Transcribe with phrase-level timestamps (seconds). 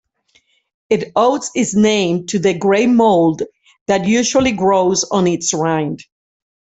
[0.89, 3.43] It owes its name to the grey mold
[3.85, 6.01] that usually grows on its rind.